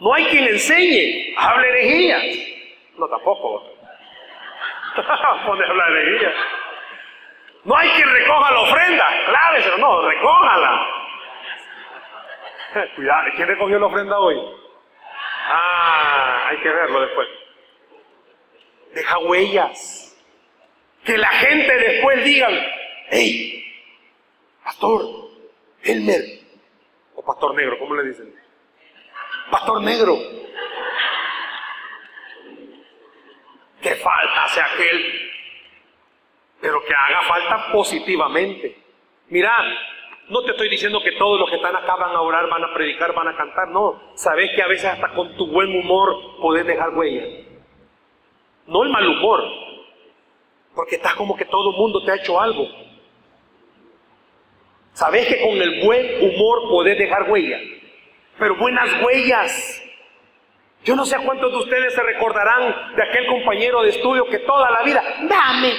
[0.00, 2.24] No hay quien enseñe, hable herejías.
[2.98, 3.62] No, tampoco.
[5.46, 6.34] Pone hablar herejías.
[7.64, 10.86] No hay quien recoja la ofrenda, cláveselo, no, recójala.
[12.96, 14.36] Cuidado, ¿quién recogió la ofrenda hoy?
[15.48, 17.28] Ah, hay que verlo después.
[18.94, 20.08] Deja huellas.
[21.04, 22.48] Que la gente después diga,
[23.10, 23.64] hey,
[24.64, 25.02] pastor,
[25.82, 26.22] Elmer,
[27.14, 28.34] o pastor negro, ¿cómo le dicen?
[29.50, 30.16] Pastor negro.
[33.80, 35.31] ¿Qué falta hace aquel
[36.62, 38.78] pero que haga falta positivamente.
[39.30, 39.52] Mira,
[40.28, 42.72] no te estoy diciendo que todos los que están acá van a orar, van a
[42.72, 44.00] predicar, van a cantar, no.
[44.14, 47.24] Sabes que a veces hasta con tu buen humor puedes dejar huella.
[48.68, 49.42] No el mal humor,
[50.72, 52.68] porque estás como que todo el mundo te ha hecho algo.
[54.92, 57.58] Sabes que con el buen humor puedes dejar huella,
[58.38, 59.82] pero buenas huellas.
[60.84, 64.38] Yo no sé a cuántos de ustedes se recordarán de aquel compañero de estudio que
[64.38, 65.72] toda la vida, dame,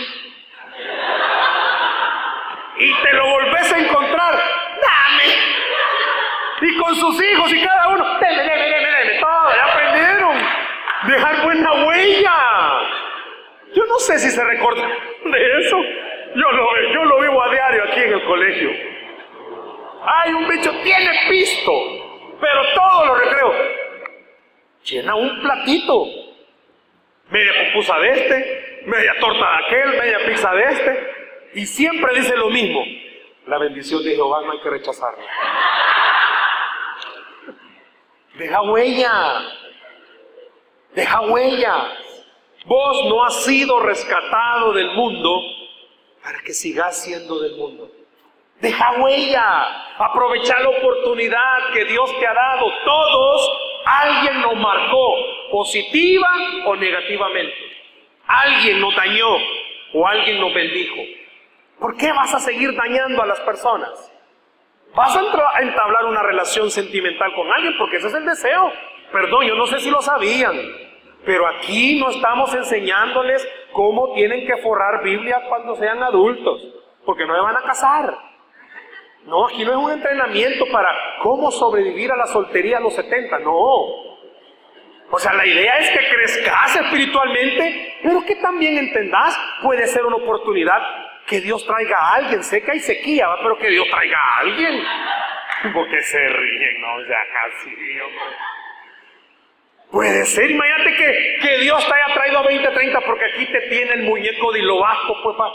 [2.83, 4.33] y te lo volvés a encontrar,
[4.81, 5.34] dame.
[6.61, 9.49] Y con sus hijos y cada uno, deme, deme, deme, deme, todo.
[11.07, 12.34] Dejar buena huella.
[13.75, 14.88] Yo no sé si se recuerda
[15.25, 15.77] de eso.
[16.36, 18.69] Yo lo, yo lo vivo a diario aquí en el colegio.
[20.05, 21.71] Hay un bicho, tiene pisto,
[22.39, 23.53] pero todo lo recreo.
[24.84, 26.05] Llena un platito.
[27.29, 31.22] Media pupusa de este, media torta de aquel, media pizza de este.
[31.56, 32.84] Y siempre dice lo mismo.
[33.47, 35.26] La bendición de Jehová no hay que rechazarla.
[38.36, 39.41] Deja huella.
[40.95, 41.97] Deja huella.
[42.66, 45.41] Vos no has sido rescatado del mundo
[46.24, 47.91] para que sigas siendo del mundo.
[48.62, 49.95] Deja huella.
[49.97, 52.72] Aprovecha la oportunidad que Dios te ha dado.
[52.86, 53.51] Todos,
[53.86, 55.16] alguien nos marcó.
[55.51, 56.28] positiva
[56.66, 57.54] o negativamente.
[58.26, 59.38] Alguien nos dañó
[59.93, 61.22] o alguien nos bendijo.
[61.80, 64.11] ¿Por qué vas a seguir dañando a las personas?
[64.95, 68.71] Vas a entablar una relación sentimental con alguien porque ese es el deseo.
[69.11, 70.55] Perdón, yo no sé si lo sabían,
[71.26, 76.61] pero aquí no estamos enseñándoles cómo tienen que forrar Biblia cuando sean adultos,
[77.05, 78.17] porque no se van a casar.
[79.26, 80.89] No, aquí no es un entrenamiento para
[81.21, 83.53] cómo sobrevivir a la soltería a los 70, no.
[83.55, 90.17] O sea, la idea es que crezcas espiritualmente, pero que también entendás, puede ser una
[90.17, 90.82] oportunidad
[91.28, 92.43] que Dios traiga a alguien.
[92.43, 94.84] Sé que hay sequía, pero que Dios traiga a alguien.
[95.74, 97.69] Porque se ríen, no, ya casi,
[98.01, 98.36] hombre.
[99.91, 103.61] Puede ser, imagínate que, que Dios te haya traído a 20, 30, porque aquí te
[103.69, 105.51] tiene el muñeco de hilo vasco, pues, pa.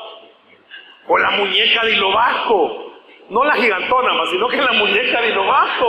[1.09, 2.85] o la muñeca de hilo vasco.
[3.31, 5.89] No la gigantona más, sino que la muñeca de hilo vasco.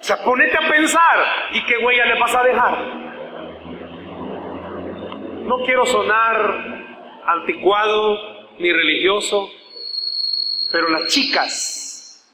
[0.00, 2.78] O sea, ponete a pensar, ¿y qué huella le vas a dejar?
[5.44, 6.77] No quiero sonar
[7.28, 9.50] anticuado ni religioso,
[10.72, 12.26] pero las chicas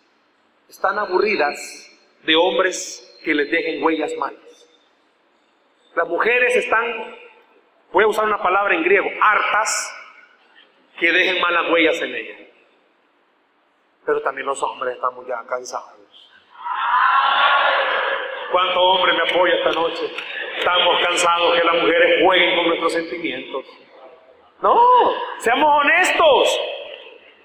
[0.68, 1.90] están aburridas
[2.24, 4.40] de hombres que les dejen huellas malas.
[5.97, 7.16] Las mujeres están,
[7.92, 9.95] voy a usar una palabra en griego, hartas
[10.99, 12.40] que dejen malas huellas en ellas.
[14.07, 16.30] Pero también los hombres estamos ya cansados.
[18.53, 20.14] ¿Cuánto hombre me apoya esta noche?
[20.59, 23.64] Estamos cansados que las mujeres jueguen con nuestros sentimientos.
[24.65, 24.81] No,
[25.41, 26.61] seamos honestos.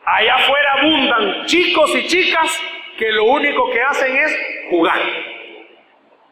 [0.05, 2.61] Allá afuera abundan chicos y chicas
[2.97, 4.39] que lo único que hacen es
[4.69, 5.01] jugar.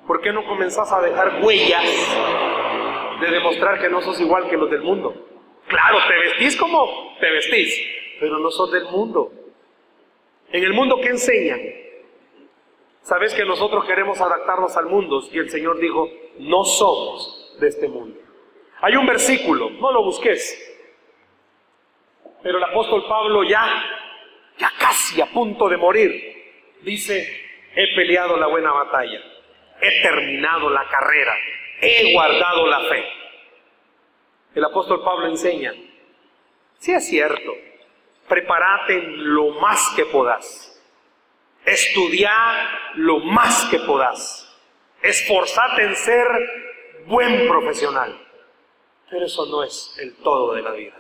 [0.08, 1.84] ¿Por qué no comenzás a dejar huellas
[3.20, 5.14] de demostrar que no sos igual que los del mundo?
[5.68, 7.82] Claro, te vestís como te vestís,
[8.22, 9.34] pero no sos del mundo.
[10.54, 11.60] En el mundo, ¿qué enseñan?
[13.02, 16.10] Sabes que nosotros queremos adaptarnos al mundo y el Señor dijo,
[16.40, 18.18] no somos de este mundo.
[18.80, 20.76] Hay un versículo, no lo busques,
[22.44, 23.68] pero el apóstol Pablo ya,
[24.58, 26.38] ya casi a punto de morir,
[26.82, 29.20] dice, he peleado la buena batalla,
[29.82, 31.36] he terminado la carrera,
[31.82, 33.06] he guardado la fe.
[34.56, 35.74] El apóstol Pablo enseña,
[36.80, 37.54] si es cierto,
[38.28, 40.82] prepárate lo más que puedas,
[41.66, 44.44] estudiar lo más que puedas,
[45.02, 46.28] esforzate en ser
[47.06, 48.20] buen profesional,
[49.10, 50.96] pero eso no es el todo de la vida.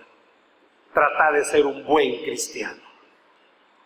[0.98, 2.82] Trata de ser un buen cristiano.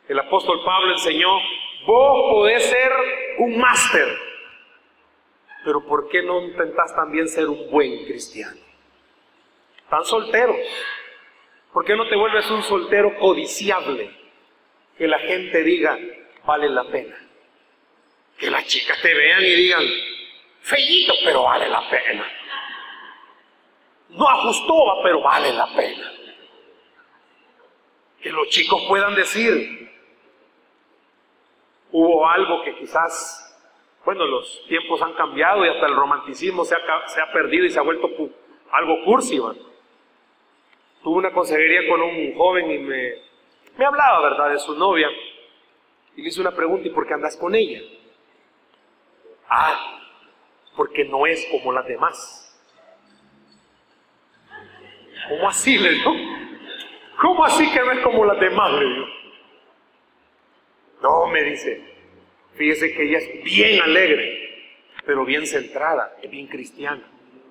[0.07, 1.28] El apóstol Pablo enseñó,
[1.86, 2.89] vos podés ser
[3.39, 4.18] un máster,
[5.66, 8.62] pero ¿por qué no intentás también ser un buen cristiano?
[9.84, 10.55] Están solteros.
[11.74, 14.09] ¿Por qué no te vuelves un soltero codiciable?
[14.97, 15.99] Que la gente diga,
[16.45, 17.18] vale la pena.
[18.38, 19.84] Que las chicas te vean y digan,
[20.62, 22.26] fellito, pero vale la pena.
[24.12, 26.20] No ajustó, pero vale la pena.
[28.22, 29.89] Que los chicos puedan decir,
[31.91, 33.59] hubo algo que quizás,
[34.05, 37.72] bueno, los tiempos han cambiado y hasta el romanticismo se ha, se ha perdido y
[37.72, 38.09] se ha vuelto
[38.72, 39.39] algo cursi,
[41.03, 43.13] Tuve una consejería con un joven y me,
[43.76, 45.09] me hablaba, ¿verdad?, de su novia.
[46.15, 47.82] Y le hice una pregunta, ¿y por qué andas con ella?
[49.49, 49.99] Ah,
[50.76, 52.47] porque no es como las demás.
[55.28, 56.13] ¿Cómo así, le digo?
[57.22, 59.05] ¿Cómo así que no es como las demás, le digo?
[61.03, 61.80] No, me dice,
[62.55, 67.03] fíjese que ella es bien alegre, pero bien centrada, es bien cristiana.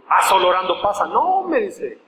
[0.09, 1.07] Ah, solo orando pasa.
[1.07, 1.99] No, me dice,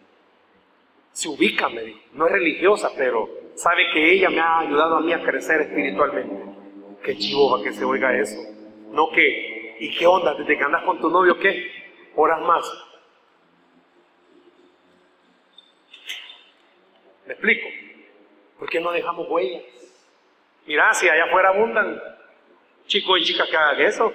[1.13, 2.01] se ubica, me dijo.
[2.15, 6.35] No es religiosa, pero sabe que ella me ha ayudado a mí a crecer espiritualmente.
[7.05, 8.41] Qué chivo que se oiga eso.
[8.91, 10.35] No que, ¿y qué onda?
[10.35, 11.71] Desde que andas con tu novio, ¿qué?
[12.17, 12.92] Horas más.
[17.27, 17.69] ¿Me explico?
[18.59, 19.63] ¿Por qué no dejamos huellas?
[20.67, 22.01] Mira, si allá afuera abundan
[22.87, 24.13] chicos y chicas que hagan eso,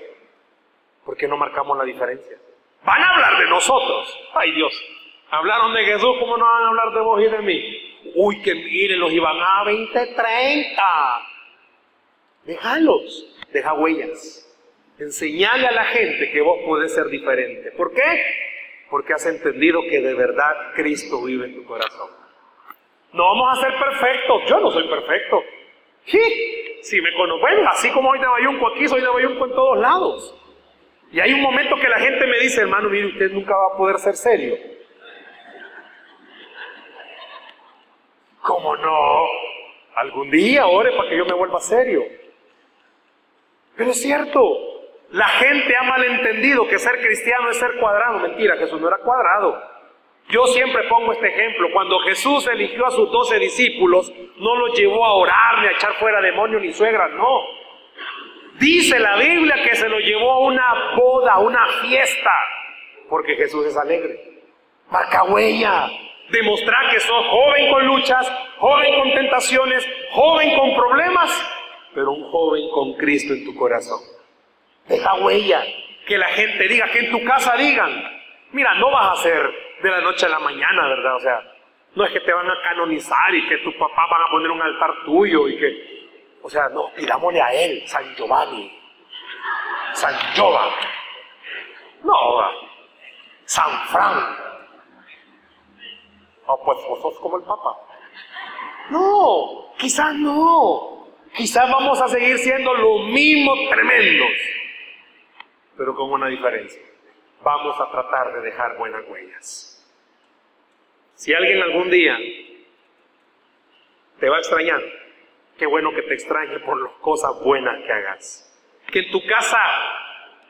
[1.05, 2.37] ¿por qué no marcamos la diferencia?
[2.83, 4.19] Van a hablar de nosotros.
[4.33, 4.73] Ay Dios,
[5.29, 8.11] hablaron de Jesús, ¿cómo no van a hablar de vos y de mí?
[8.15, 10.83] Uy, que miren, los iban a 20, 30.
[12.45, 14.43] Déjalos, deja huellas.
[14.99, 17.71] Enseñale a la gente que vos podés ser diferente.
[17.71, 18.01] ¿Por qué?
[18.89, 22.09] Porque has entendido que de verdad Cristo vive en tu corazón.
[23.17, 24.43] No vamos a ser perfectos.
[24.45, 25.43] Yo no soy perfecto.
[26.05, 29.55] Sí, si me conozco, bueno, así como hoy de Bayunco aquí, soy de Bayunco en
[29.55, 30.35] todos lados.
[31.11, 33.77] Y hay un momento que la gente me dice, hermano, mire, usted nunca va a
[33.77, 34.55] poder ser serio.
[38.41, 39.25] ¿Cómo no?
[39.95, 42.03] Algún día ore para que yo me vuelva serio.
[43.75, 44.41] Pero es cierto,
[45.09, 48.19] La gente ha malentendido que ser cristiano es ser cuadrado.
[48.19, 49.76] Mentira, Jesús no era cuadrado.
[50.29, 51.69] Yo siempre pongo este ejemplo.
[51.71, 55.93] Cuando Jesús eligió a sus doce discípulos, no los llevó a orar, ni a echar
[55.95, 57.41] fuera demonios, ni suegras, no.
[58.59, 62.31] Dice la Biblia que se lo llevó a una boda, a una fiesta,
[63.07, 64.19] porque Jesús es alegre.
[64.89, 65.89] Marca huella.
[66.29, 71.31] Demostrar que sos joven con luchas, joven con tentaciones, joven con problemas,
[71.93, 73.99] pero un joven con Cristo en tu corazón.
[74.89, 75.63] Deja huella.
[76.05, 77.91] Que la gente diga, que en tu casa digan.
[78.51, 81.15] Mira, no vas a ser de la noche a la mañana, ¿verdad?
[81.15, 81.53] O sea,
[81.95, 84.61] no es que te van a canonizar y que tus papás van a poner un
[84.61, 86.09] altar tuyo y que,
[86.41, 88.71] o sea, no, pidámosle a él, San Giovanni,
[89.93, 90.75] San Giovanni.
[92.03, 92.13] No,
[93.45, 94.37] San Fran.
[96.45, 97.75] Oh, pues vos sos como el Papa.
[98.89, 101.07] No, quizás no.
[101.35, 104.29] Quizás vamos a seguir siendo los mismos tremendos,
[105.77, 106.81] pero con una diferencia.
[107.43, 109.66] Vamos a tratar de dejar buenas huellas.
[111.17, 112.15] Si alguien algún día
[114.19, 114.79] te va a extrañar,
[115.57, 118.43] qué bueno que te extrañe por las cosas buenas que hagas.
[118.91, 119.59] Que en tu casa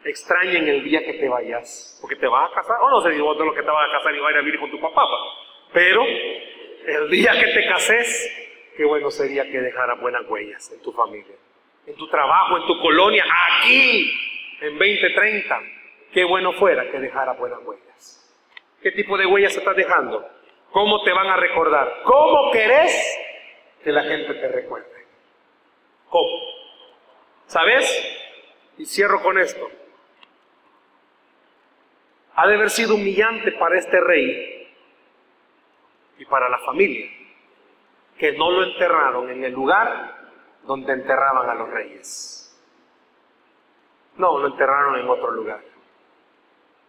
[0.03, 3.21] extrañen el día que te vayas, porque te vas a casar, o no sé si
[3.21, 4.69] vos de lo que te vas a casar y vas a ir a vivir con
[4.69, 5.03] tu papá,
[5.71, 10.91] pero el día que te cases, qué bueno sería que dejara buenas huellas en tu
[10.91, 11.35] familia,
[11.85, 14.13] en tu trabajo, en tu colonia, aquí,
[14.59, 15.61] en 2030.
[16.11, 18.37] Qué bueno fuera que dejara buenas huellas.
[18.81, 20.36] ¿Qué tipo de huellas estás dejando?
[20.71, 22.01] ¿Cómo te van a recordar?
[22.03, 23.19] ¿Cómo querés
[23.83, 25.07] que la gente te recuerde?
[26.09, 26.29] ¿Cómo?
[27.47, 28.17] ¿Sabes?
[28.77, 29.67] Y cierro con esto.
[32.35, 34.73] Ha de haber sido humillante para este rey
[36.19, 37.09] y para la familia
[38.17, 40.15] que no lo enterraron en el lugar
[40.63, 42.43] donde enterraban a los reyes.
[44.17, 45.61] No, lo enterraron en otro lugar.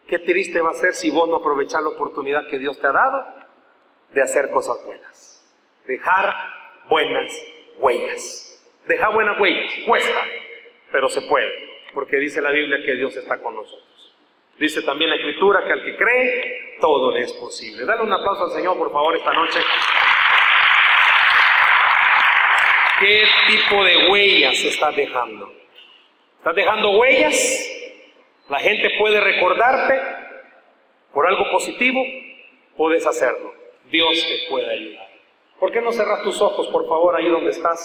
[0.06, 2.92] Qué triste va a ser si vos no aprovechás la oportunidad que Dios te ha
[2.92, 3.37] dado
[4.12, 5.44] de hacer cosas buenas.
[5.86, 6.34] Dejar
[6.88, 7.32] buenas
[7.78, 8.44] huellas.
[8.86, 10.24] Dejar buenas huellas, cuesta,
[10.90, 11.52] pero se puede,
[11.92, 14.16] porque dice la Biblia que Dios está con nosotros.
[14.58, 17.84] Dice también la Escritura que al que cree, todo le es posible.
[17.84, 19.60] Dale un aplauso al Señor, por favor, esta noche.
[22.98, 25.52] ¿Qué tipo de huellas estás dejando?
[26.38, 27.70] ¿Estás dejando huellas?
[28.48, 30.00] La gente puede recordarte
[31.12, 32.02] por algo positivo,
[32.76, 33.57] puedes hacerlo.
[33.90, 35.08] Dios te puede ayudar.
[35.58, 37.80] ¿Por qué no cerras tus ojos, por favor, ahí donde estás?